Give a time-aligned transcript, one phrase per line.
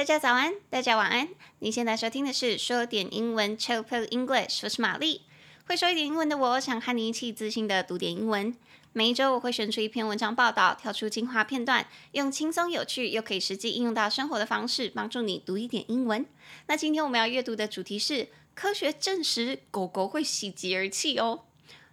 [0.00, 1.28] 大家早安，大家晚安。
[1.58, 5.26] 你现在收听的是说点英文 Chill English，我是玛丽。
[5.66, 8.56] 会说一点英文的我，想和你一起自信的读点英文。
[8.94, 16.24] 每一周我会选出一篇文章报道，跳出精华片段，用轻松有趣又可以实际应用到生活的方式，帮助你读一点英文。
[16.66, 21.42] 那今天我们要阅读的主题是：科学证实狗狗会喜极而泣哦。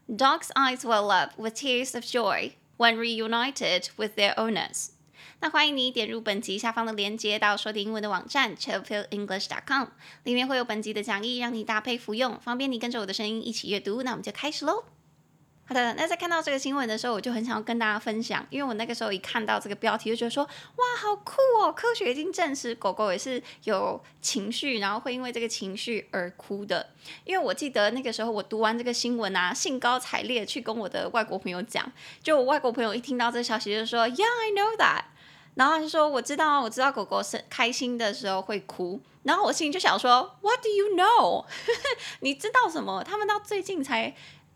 [0.07, 4.91] Dogs' eyes well up with tears of joy when reunited with their owners.
[5.39, 9.85] 那欢迎你点入本集下方的链接到说点英文的网站 chillpillenglish.com，
[10.23, 14.03] 里面会有本集的讲义，让你搭配服用，方便你跟着我的声音一起阅读。
[14.03, 14.85] 那我们就开始喽。
[15.69, 21.73] 好的，那在看到这个新闻的时候，我就很想要跟大家分享，因为我那个时候一看到这个标题，就觉得说，哇，好酷哦！
[21.73, 26.91] 科学已经证实狗狗也是有情绪，然后会因为这个情绪而哭的。
[27.25, 31.91] 因为我记得那个时候我读完这个新闻啊，兴高采烈去跟我的外国朋友讲，
[32.23, 35.03] 就我外国朋友一听到这个消息就说，Yeah, I know that。
[35.57, 39.01] 然后他就说，我知道，我知道狗狗是开心的时候会哭。
[39.23, 41.45] 然后我心里就想说，What do you know？
[42.21, 43.03] 你知道什么？
[43.03, 44.15] 他们到最近才。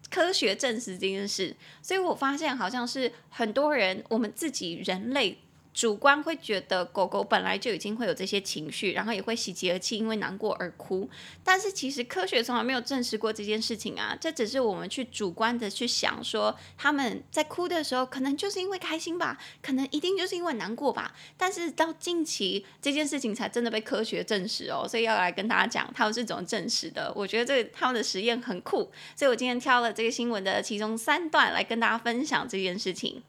[0.10, 5.42] 科学证实这件事，所以我发现好像是很多人，我们自己人类。
[5.74, 11.10] 主观会觉得狗狗本来就已经会有这些情绪，然后也会喜极而泣，因为难过而哭。
[11.44, 21.16] 但是其实科学从来没有证实过这件事情啊，这只是我们去主观的去想说，他们在哭的时候可能就是因为开心吧，可能一定就是因为难过吧。
[21.38, 27.12] 但是到近期这件事情才真的被科学证实哦，所以要来跟大家讲他们是怎么证实的。
[27.16, 33.24] 我觉得这个他们的实验很酷，所以我今天挑了这个新闻的其中三段来跟大家分享这件事情。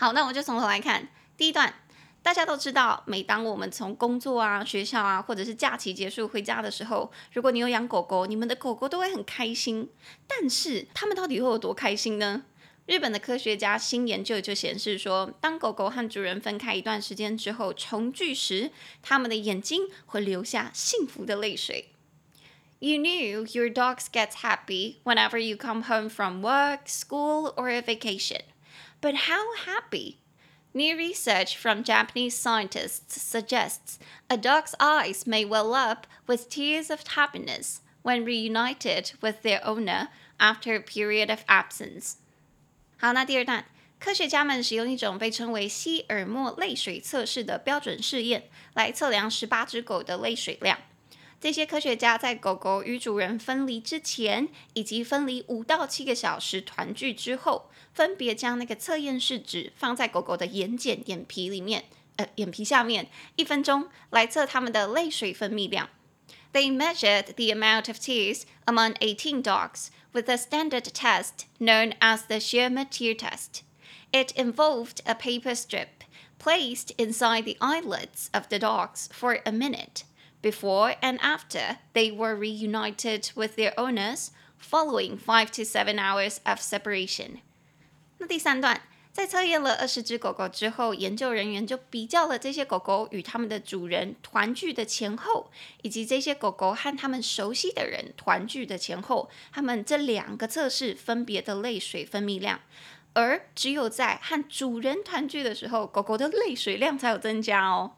[0.00, 1.08] 好，那我就从头来看。
[1.36, 1.74] 第一段，
[2.22, 9.90] 大家都知道，每当我们从工作啊、学校啊，或者是假期结束回家的时候，如果你有养狗狗，你们的狗狗都会很开心。
[10.28, 12.44] 但是，他们到底会有多开心呢？
[12.86, 18.70] 日本的科学家新研究就显示说，当狗狗和主人分开一段时间之后重聚时，
[19.02, 21.88] 他们的眼睛会流下幸福的泪水。
[22.78, 28.42] You knew your dogs get happy whenever you come home from work, school, or a vacation,
[29.01, 30.19] but how happy?
[30.73, 37.05] New research from Japanese scientists suggests a dog's eyes may well up with tears of
[37.15, 42.15] happiness when reunited with their owner after a period of absence.
[42.97, 43.65] 好，那第二段，
[43.99, 50.79] 科学家们使用一种被称为希尔默泪水测试的标准试验，来测量十八只狗的泪水量。
[51.39, 61.83] 这些科学家在狗狗与主人分离之前，以及分离五到七个小时团聚之后，分别将那个测验试纸放在狗狗的眼瞼、眼皮里面，
[62.15, 65.89] 呃，眼皮下面一分钟，来测它们的泪水分泌量。
[66.53, 72.39] They measured the amount of tears among 18 dogs with a standard test known as the
[72.39, 73.63] Schirmer tear test.
[74.11, 76.03] It involved a paper strip
[76.37, 80.03] placed inside the eyelids of the dogs for a minute.
[80.40, 86.60] Before and after they were reunited with their owners, following five to seven hours of
[86.60, 87.40] separation.
[88.18, 88.82] 那第三段，
[89.12, 95.50] 在测验了二十只狗狗之后，研究人员就比较了这些狗狗与他们的主人团聚的前后，
[95.82, 102.60] 以及这些狗狗和他们熟悉的人团聚的前后，他们这两个测试分别的泪水分泌量。
[103.14, 107.94] 而只有在和主人团聚的时候，狗狗的泪水量才有增加哦。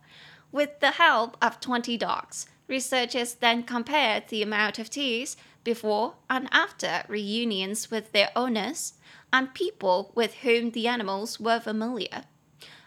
[0.51, 6.47] With the help of 20 dogs, researchers then compared the amount of tears before and
[6.51, 8.93] after reunions with their owners
[9.33, 12.23] and people with whom the animals were familiar.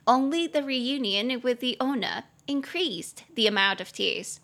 [0.07, 4.39] Only the reunion with the owner increased the amount of tears.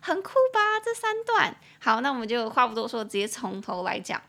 [0.00, 0.80] 很酷吧？
[0.84, 1.56] 这三段。
[1.78, 4.20] 好，那我们就话不多说，直接从头来讲。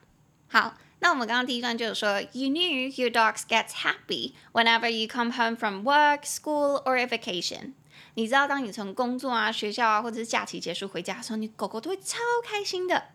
[0.47, 7.07] 好，那我们刚刚第一段就有说，You knew your dogs get happy whenever you come home from work, school, or a
[7.07, 7.73] vacation.
[8.14, 13.08] 你知道，当你从工作啊、学校啊，或者是假期结束回家的时候，你狗狗都会超开心的。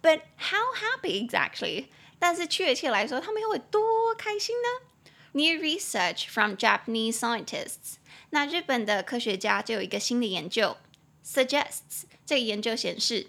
[0.00, 1.86] But how happy exactly？
[2.20, 4.86] 但是确切来说，他们又会多开心呢
[5.32, 7.96] ？New research from Japanese scientists，
[8.30, 10.76] 那日本的科学家就有一个新的研究
[11.26, 13.26] ，suggests 这个研究显示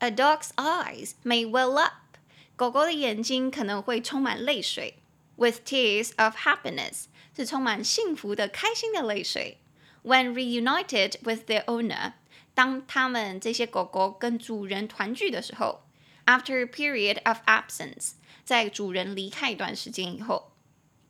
[0.00, 2.18] ，a dog's eyes may well up，
[2.54, 4.98] 狗狗的眼睛可能会充满泪水
[5.36, 9.58] ，with tears of happiness 是充满幸福的、开心的泪水。
[10.06, 12.12] When reunited with their owner，
[12.54, 15.82] 当他们这些狗狗跟主人团聚的时候
[16.26, 18.12] ，after a period of absence，
[18.44, 20.52] 在主人离开一段时间以后，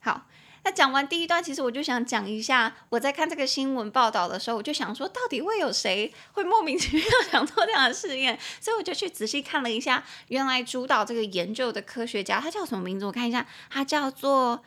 [0.01, 0.27] 好，
[0.65, 8.41] 那讲完第一段，其实我就想讲一下，我在看这个新闻报道的时候，我就想说，到底会有谁会莫名其妙想做这样的试验？
[8.63, 13.05] 所以我就去仔细看了一下，原来主导这个研究的科学家，他叫什么名字？
[13.05, 14.65] 我看一下，他叫做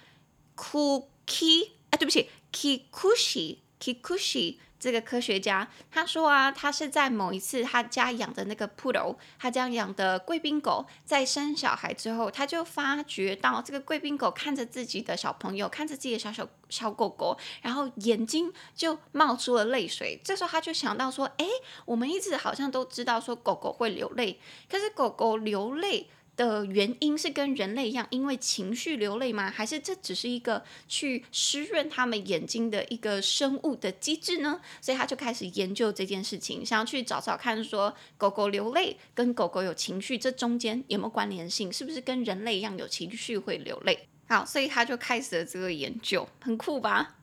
[0.55, 3.57] Kuki，啊，对不起，Kikushi。
[3.79, 20.17] Kikuchi 这个科学家他说啊，他是在某一次他家养的那个 poodle，他家养的贵宾狗在生小孩之后，他就发觉到这个贵宾狗看着自己的小朋友，看着自己的小小小狗狗，然后眼睛就冒出了泪水。
[20.23, 21.45] 这时候他就想到说，哎，
[21.83, 24.39] 我们一直好像都知道说狗狗会流泪，
[24.69, 26.09] 可是狗狗流泪。
[26.39, 29.51] 的原因是跟人类一样，因为情绪流泪吗？
[29.51, 34.61] 还是这只是一个去湿润他们眼睛的一个生物的机制呢？
[34.79, 41.69] 所以他就开始研究这件事情，想要去找找看，说狗狗流泪跟狗狗有情绪，这中间有没有关联性？
[41.73, 44.07] 是不是跟人类一样有情绪会流泪？
[44.29, 47.17] 好，所以他就开始了这个研究，很酷吧？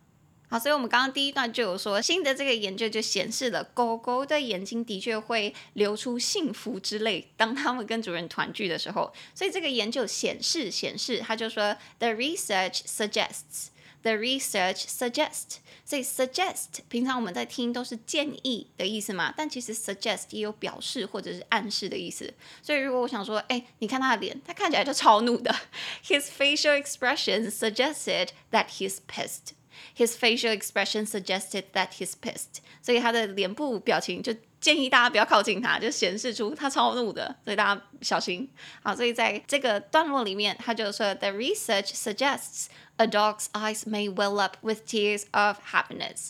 [0.48, 9.12] 好，所以我们刚刚第一段就有说，新的这个研究就显示了狗狗的眼睛的确会流出幸福之泪，当他们跟主人团聚的时候。
[9.34, 22.32] 所以这个研究显示，显示他就说，the research suggests，the research suggests，所以 suggest 平常我们在听都是建议的意思嘛，但其实 suggest 也有表示或者是暗示的意思。
[22.62, 25.52] 所以如果我想说，哎，你看他的脸，他看起来就超怒的，
[26.06, 29.55] his facial expression suggested that he's pissed。
[29.95, 38.49] His facial expression suggested that he's pissed，所以他的脸部表情就建议大家不要靠近他，就显示出他超怒的，所以大家小心。
[38.83, 46.29] 好，所以在这个段落里面，他就说：The research suggests a dog's eyes may well up with tears of happiness。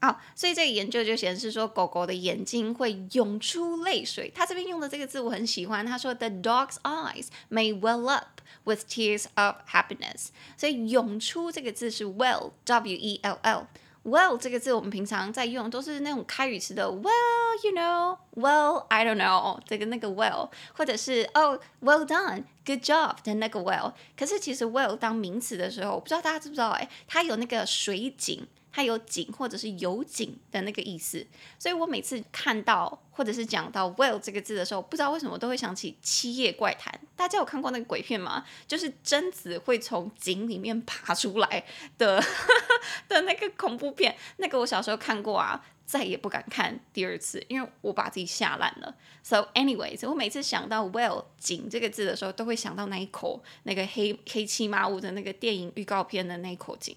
[0.00, 4.32] 好，所以这个研究就显示说，狗狗的眼睛会涌出泪水。
[4.34, 8.40] 他这边用的这个字我很喜欢，他说：The dog's eyes may well up。
[8.64, 20.08] With tears of happiness，所以涌出这个字是 well，W E L L，well 这个字我们平常在用都是那种开语词的 well you know，well I don't know 这个那个
[20.08, 28.46] well，或者是、oh, well done，good job 的那个 well，可是其实 well 当名词的时候，我不知道大家知不知道哎，它有那个水井。
[28.72, 31.26] 它有井或者是有井的那个意思，
[31.58, 36.92] 所以我每次看到或者是讲到 well 这个字的时候，不知道为什么都会想起《七夜怪谈》。
[37.16, 38.44] 大家有看过那个鬼片吗？
[38.66, 41.64] 就是贞子会从井里面爬出来
[41.98, 42.22] 的
[43.08, 44.16] 的那个恐怖片。
[44.36, 48.94] 那个我小时候看过啊，再也不敢看第二次，因为我把自己吓烂了。
[49.22, 56.96] So anyways，我每次想到 well 井这个字的时候，都会想到那一口那个黑黑漆麻乌的那个电影预告片的那一口井。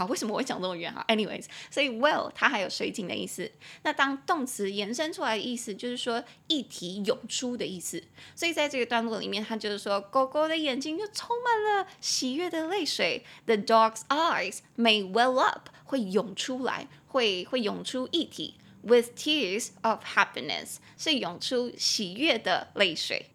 [0.00, 0.90] 好，为什么我会讲这么远？
[0.90, 3.52] 哈，anyways，所以 well 它还有水井的意思。
[3.82, 8.02] 那当动词延伸出来的意思，就是说液体涌出的意思。
[8.34, 13.22] 所以在这个段落里面，它就是说狗狗的眼睛就充满了喜悦的泪水。
[13.44, 18.54] The dog's eyes may well up，会涌出来，会会涌出液体。
[18.82, 23.29] With tears of happiness，是涌出喜悦的泪水。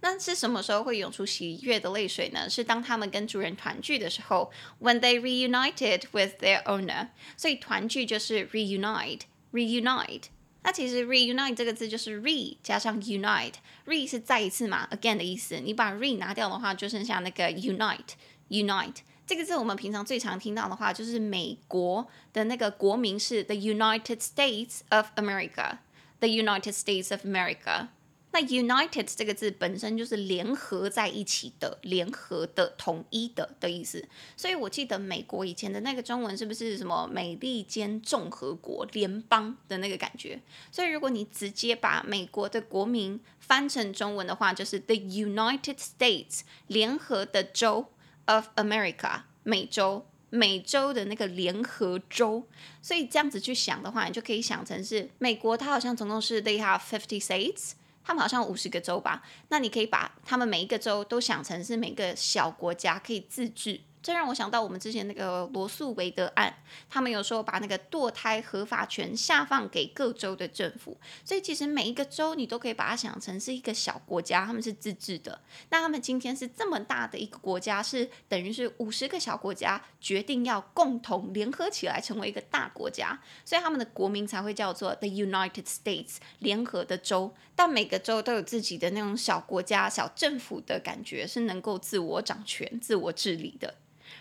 [0.00, 2.48] 那是什么时候会涌出喜悦的泪水呢？
[2.48, 4.50] 是当他们跟主人团聚的时候
[4.80, 7.08] ，when they reunited with their owner。
[7.36, 10.24] 所以团聚就是 reunite，reunite。
[10.62, 15.58] 那其实 reunite 这个字就是 re 加上 unite，re 是再一次嘛，again 的意思。
[15.58, 18.96] 你把 re 拿掉的话，就剩下那个 unite，unite。
[19.26, 27.88] 这个字我们平常最常听到的话，就是美国的那个国名是 the United States of America，the United States of America。
[28.30, 34.06] 那 united 这个字本身就是联合在一起的、联合的、统一的的意思。
[34.36, 40.40] 所以我记得美国以前的那个中文是不是什么美利坚共和国联邦的那个感觉？
[40.70, 47.86] 所以如果你直接把美国的国名翻成中文的话，就是 the United States 联合的州
[48.26, 52.46] of America 美洲、美洲的那个联合州。
[52.82, 57.72] 所以这样子去想的话，你就可以想成是美国，它好像总共是 they have fifty states。
[58.08, 63.78] 他们好像五十个州吧，那你可以把他们每一个州都想成是每个小国家可以自治。
[64.08, 66.50] 这让我想到我们之前那个罗诉韦德案，
[66.88, 75.38] 他们有说把那个堕胎合法权下放给各州的政府，所以其实每一个州你都可以把它想成是一个小国家，他们是自治的。
[75.68, 87.34] 那他们今天是这么大的一个国家，是等于是五十个小国家决定要共同联合起来成为一个大国家，所以他们的国名才会叫做 The United States 联合的州。
[87.54, 93.74] 但每个州都有自己的那种小国家、小政府的感觉，是能够自我掌权、自我治理的。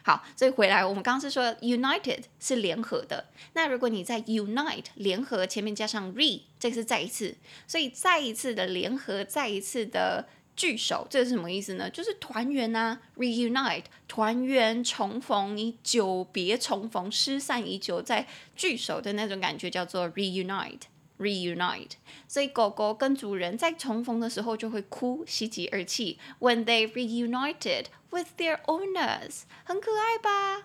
[0.08, 3.26] 好，所以回来，我们刚刚是说 united 是联合的。
[3.52, 7.36] 那如果你在 unite 联合前面加上 re，这个是再一次，
[7.68, 11.90] 所以再一次的联合，再一次的聚首，这是什么意思呢？
[11.90, 20.84] 就是团圆呐，reunite 团圆重逢，你久别重逢，失散已久再聚首的那种感觉叫做 reunite。
[21.20, 21.92] reunite，
[22.28, 26.20] 所以狗狗跟主人在重逢的时候就会哭，喜极而泣。
[26.40, 30.64] When they reunited with their owners，很可爱吧？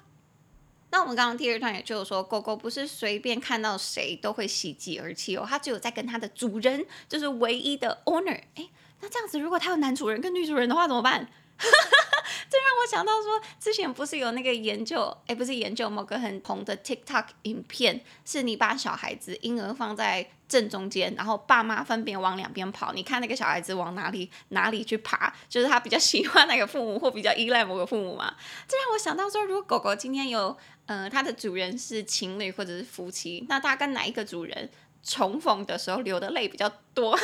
[0.90, 8.42] 那我们刚刚第二段也就是说，狗狗不是随便看到谁都会喜极而泣哦，它只有在跟它的主人，就是唯一的 owner。
[8.56, 8.68] 哎，
[9.00, 11.24] 那这样子，如果它有男主人跟女主人的话怎么办
[11.56, 12.11] 哈哈？
[12.52, 28.34] 这让我想到说，之前不是有那个研究，哎，不是研究某个很红的 TikTok 影片，是你把小孩子婴儿放在正中间，然后爸妈分别往两边跑，你看那个小孩子往哪里哪里去爬，就是他比较喜欢哪个父母或比较依赖某个父母嘛。
[28.68, 30.54] 这让我想到说，如果狗狗今天有，
[30.84, 34.68] 呃，它的主人是情侣或者是夫妻，那它跟哪一个主人
[35.02, 37.18] 重逢的时候流的泪比较多？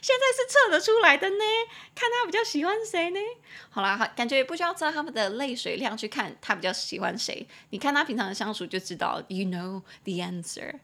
[0.00, 1.44] 现在是测得出来的呢，
[1.94, 3.20] 看他比较喜欢谁呢？
[3.70, 10.74] 好啦，好，感觉也不需要知道他们的泪水量去看他比较喜欢谁，你看他平常的相处就知道，you know the answer。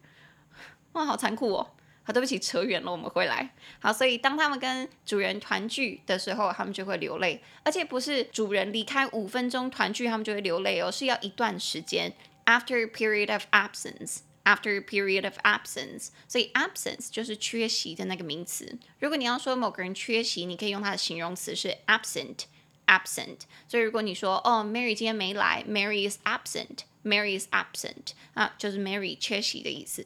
[0.93, 1.71] 哇，好残酷哦！
[2.03, 3.51] 好，对不起，扯远了，我们回来。
[3.81, 12.13] 好，所以当他们跟主人团聚的时候，他们就会流泪，而且不是主人离开五分钟团聚他们就会流泪哦，是要一段时间
[12.47, 14.21] ，after period of absence。
[14.50, 18.78] After a period of absence，所以 absence 就是缺席的那个名词。
[19.00, 23.40] 如果你要说某个人缺席，你可以用它的形容词是 absent，absent。
[23.68, 30.06] 所以如果你说哦，Mary 今天没来，Mary is absent，Mary is absent，啊，就是 Mary 缺席的意思。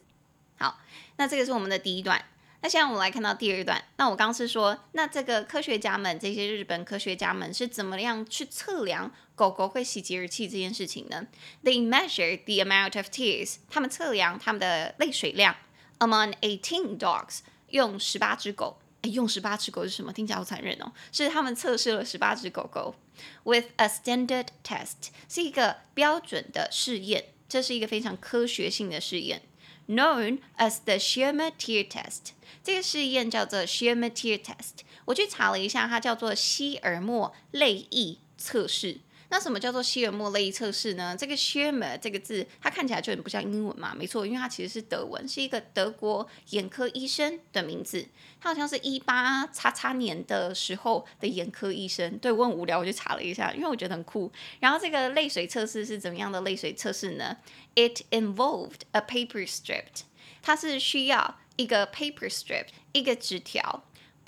[0.58, 0.80] 好，
[1.18, 2.24] 那这个是我们的第一段。
[2.65, 3.85] 那现在我们来看到第二段。
[3.99, 11.27] 那我刚是说，那这个科学家们，这些日本科学家们是怎么样去测量狗狗会喜极而泣这件事情呢
[11.63, 13.57] ？They measured the amount of tears。
[13.69, 15.55] 他们测量他们的泪水量。
[15.99, 18.79] Among eighteen dogs，用十八只狗。
[19.03, 20.11] 诶，用十八只狗是什么？
[20.11, 20.91] 听起来好残忍哦。
[21.13, 22.95] 是他们测试了十八只狗狗。
[23.43, 27.27] With a standard test，是一个标准的试验。
[27.47, 29.43] 这是一个非常科学性的试验。
[29.87, 34.81] Known as the Schirmer tear test，这个试验叫做 Schirmer tear test。
[35.05, 39.01] 我去查了一下，它叫做希尔默泪液测试。
[39.35, 41.17] 那什么叫做希尔默泪液测试呢？
[41.19, 48.07] 这个 s h e r m e r 这个字，它看起来就很不像英文嘛，没错，因为它其实是德文，是一个德国眼科医生的名字。
[48.41, 52.17] 他好像是一八叉叉年的时候的眼科医生。
[52.19, 54.31] 对，我很无聊，我就查了一下，因为我觉得很酷。
[54.61, 57.37] 然后这个泪水测试是怎么样的泪水测试呢
[57.75, 60.05] ？It involved a paper strip。
[60.43, 63.83] 它是需要一个 paper strip，一个纸条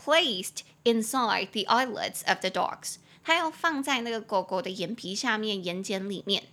[0.04, 2.96] ，placed inside the eyelids of the dogs。
[3.26, 6.44] 它要放在那个狗狗的眼皮下面眼睑里面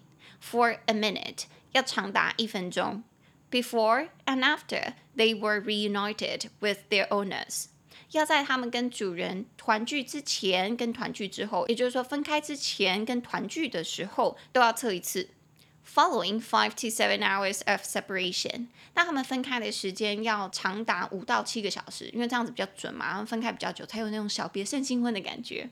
[0.43, 3.03] ，for a minute，要长达一分钟。
[3.51, 7.65] Before and after they were reunited with their owners，
[8.09, 15.29] 要在他们跟主人团聚之前跟团聚之后，也就是说分开之前跟团聚的时候都要测一次。
[15.87, 18.65] Following five to seven hours of separation，
[18.95, 25.69] 那他们分开的时间要长达五到七个小时，因为这样子比较准嘛，然后分开比较久才有那种小别胜新婚的感觉。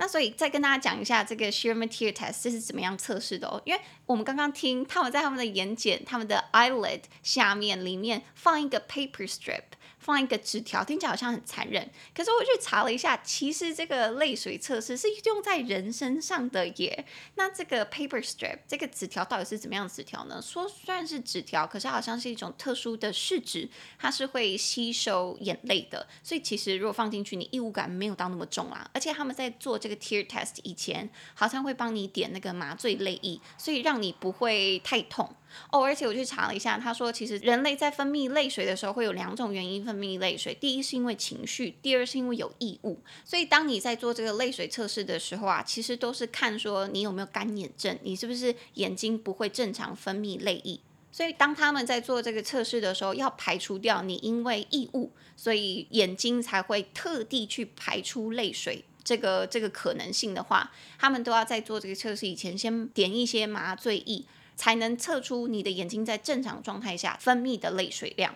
[0.00, 9.64] 那所以再跟大家讲一下这个 Schirmer tear test 这是怎么样测试的哦，因为我们刚刚听他们在他们的眼睑、他们的 eyelid 下面里面放一个 paper strip。
[10.00, 11.88] 放一个纸条，听起来好像很残忍。
[12.12, 17.06] 可是我去查了一下，其实这个泪水测试是用在人身上的耶。
[17.36, 20.42] 那这个 paper strip 这个纸条到底是怎么样的纸条呢？
[20.42, 26.06] 说虽然是纸条，可是好像是一种特殊的试纸，它是会吸收眼泪的。
[26.22, 28.90] 所以其实如果放进去，你异物感没有到那么重啦。
[28.92, 35.30] 而且他们在做这个 tear test 以前，好像会帮你点那个麻醉泪液，所以让你不会太痛。
[35.70, 43.00] 哦，而且我去查了一下，他说其实人类在分泌泪水的时候会有两种原因分泌泪水，第一是因为情绪，第二是因为有异物。
[43.24, 50.80] 所以当你在做这个泪水测试的时候啊，其实都是看说你有没有干眼症，你是不是眼睛不会正常分泌泪液。
[51.12, 64.24] 所以当他们在做这个测试的时候，要排除掉你因为异物，所以眼睛才会特地去排出泪水这个这个可能性的话，他们都要在做这个测试以前先点一些麻醉液。
[64.60, 68.34] 才能测出你的眼睛在正常状态下分泌的泪水量。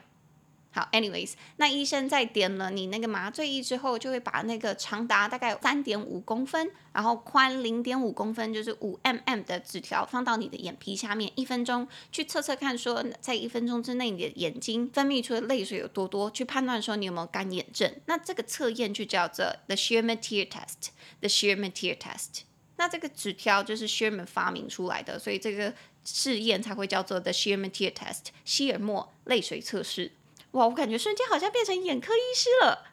[0.70, 17.94] 好，anyways，那医生在点了你那个麻醉液之后，就会把那个长达大概三点五公分，然后宽零点五公分，就是五 mm 的纸条放到你的眼皮下面，一分钟去测测看，说在一分钟之内你的眼睛分泌出的泪水有多多，去判断说你有没有干眼症。
[18.06, 22.40] 那这个测验就叫做 the Schirmer tear test，the Schirmer tear test。
[22.84, 25.72] 那这个纸条就是 Sherman 发明出来的，所以这个。
[26.06, 30.12] 试验才会叫做 The Schirmer tear test，希尔默泪水测试。
[30.50, 32.84] 哇，我感觉瞬间好像变成眼科医师了。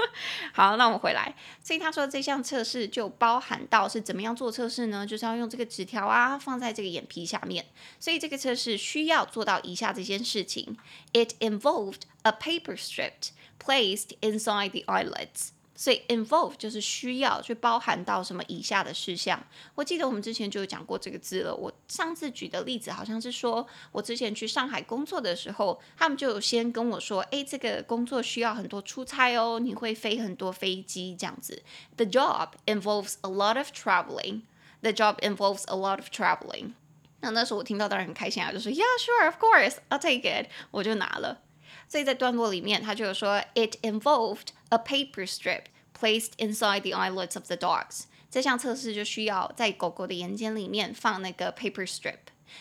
[0.52, 1.34] 好，那我们回来。
[1.64, 5.06] 所以他说这项测试就包含到是怎么样做测试呢？
[5.06, 7.64] 就是要用这个纸条啊，放在这个眼皮下面。
[7.98, 10.76] 所以这个测试需要做到以下这件事情
[11.14, 15.52] ：It involved a paper strip placed inside the eyelids。
[15.80, 19.40] 所以 involve 就是需要去包含到什么以下的事项。
[19.76, 21.54] 我记得我们之前就有讲过这个字了。
[21.54, 31.62] 我上次举的例子好像是说，我之前去上海工作的时候，他们就有先跟我说，诶，这个工作需要很多出差哦，你会飞很多飞机这样子。
[31.96, 34.40] The job involves a lot of traveling.
[34.80, 36.72] The job involves a lot of traveling.
[37.20, 40.48] 那那时候我听到当然很开心啊，就说 Yeah, sure, of course, I'll take it.
[40.72, 41.42] 我就拿了。
[41.88, 45.64] 所以在段落里面，他就有说，It involved a paper strip
[45.98, 48.04] placed inside the eyelids of the dogs。
[48.30, 52.18] 这项测试就需要在狗狗的眼睑里面放那个 paper strip。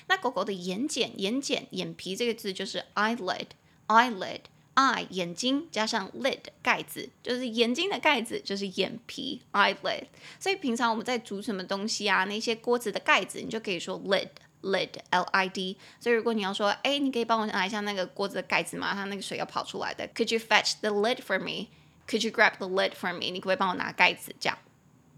[0.07, 10.05] 那狗狗的眼睑、眼睑、眼皮这个字就是 eyelid，eyelid，eye 眼睛加上 lid 盖子，就是眼睛的盖子，就是眼皮 eyelid。
[10.39, 14.29] 所以平常我们在煮什么东西啊，那些锅子的盖子，你就可以说 lid。
[14.63, 18.91] lid l i d，所以如果你要说，哎，你可以帮我拿一下那个锅子的盖子吗？
[18.91, 20.05] 它那个水要跑出来的。
[20.09, 21.67] Could you fetch the lid for me?
[22.06, 23.30] Could you grab the lid for me?
[23.30, 24.34] 你可不可以帮我拿盖子？
[24.38, 24.58] 这样。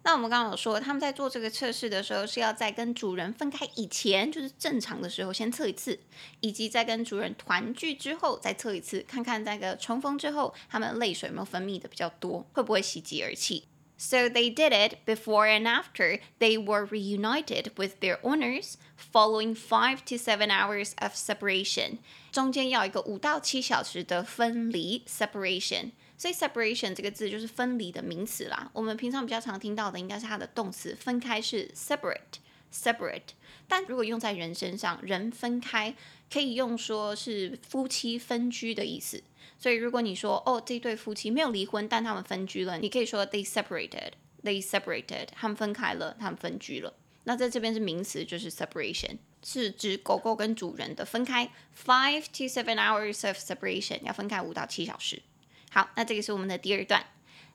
[0.07, 5.99] 那我们刚刚有说，他们在做这个测试的时候，是要在跟主人分开以前，就是正常的时候先测一次，
[6.41, 13.65] 以及在跟主人团聚之后再测一次，看看那个重逢之后，他们泪水有没有分泌的比较多，会不会喜极而泣。
[13.97, 20.17] So they did it before and after they were reunited with their owners following five to
[20.17, 21.99] seven hours of separation。
[22.31, 25.93] 中间要一个五到七小时的分离 separation。
[26.20, 28.70] 所以 separation 这个字就是分离的名词啦。
[28.74, 32.40] 我们平常比较常听到的应该是它的动词，分开是 separate
[32.72, 33.30] separate。
[33.70, 35.96] 但如果用在人身上，人分开
[36.32, 39.24] 可以用说是夫妻分居的意思。
[39.58, 46.94] 所以，如果你说哦，这对夫妻没有离婚，但他们分居了，你可以说 they separated，they separated，他们分开了，他们分居了。
[47.24, 51.52] 那在这边是名词，就是 separation，是指狗狗跟主人的分开。
[51.76, 55.22] Five to seven hours of separation，要分开五到七小时。
[55.70, 57.06] 好，那这个是我们的第二段。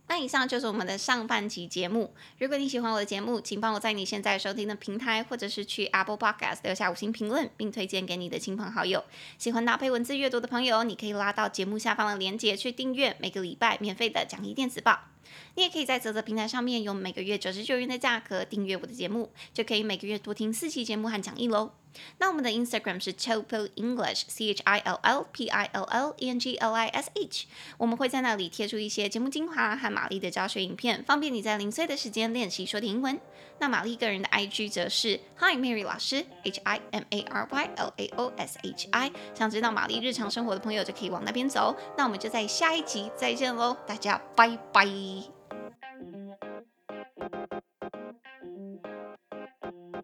[0.07, 2.13] 那以上就是我们的上半集节目。
[2.39, 9.03] 如果你喜欢我的节目，请帮我在你现在收听的平台，或者是去 Apple Podcast 留下五星评论，并推荐给你的亲朋好友。
[9.39, 15.01] 喜欢搭配文字阅读的朋友，你可以拉到节目下方的链接去订阅每个礼拜免费的讲义电子报。
[15.55, 21.73] 你也可以在泽泽平台上面用每个月九十九元的价格订阅我的节目，就可以每个月多听四期节目和讲义喽。
[22.19, 26.57] 那我们的 Instagram 是 Chillpill English，C H I L L P I L L E N G
[26.57, 27.47] L I S H，
[27.79, 33.19] 我们会在那里贴出一些节目精华和玛丽的教学影片，方便你在零碎的时间练习说点英文。
[33.61, 38.89] 那玛丽个人的 IG 则是 Hi Mary 老师，H I M A R Y L A O S H
[38.91, 41.77] I，想知道玛丽日常生活的朋友就可以往那边走。
[41.97, 44.85] 那我们就在下一集再见喽，大家拜拜。